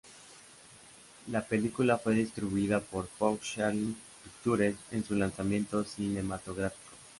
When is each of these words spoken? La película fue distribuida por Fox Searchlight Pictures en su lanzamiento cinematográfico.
La 1.27 1.45
película 1.45 1.95
fue 1.99 2.15
distribuida 2.15 2.79
por 2.79 3.05
Fox 3.05 3.53
Searchlight 3.53 3.95
Pictures 4.23 4.75
en 4.89 5.03
su 5.05 5.13
lanzamiento 5.13 5.83
cinematográfico. 5.83 6.95